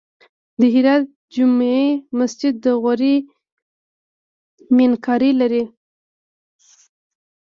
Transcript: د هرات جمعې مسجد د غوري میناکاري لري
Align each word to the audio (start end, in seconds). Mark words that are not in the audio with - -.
د 0.59 0.61
هرات 0.73 1.03
جمعې 1.35 1.83
مسجد 2.19 2.53
د 2.61 2.65
غوري 2.81 3.15
میناکاري 4.75 5.31
لري 5.41 5.63